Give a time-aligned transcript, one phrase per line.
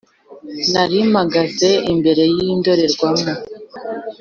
[0.71, 3.25] Narimagaze imbere y’indorerwamo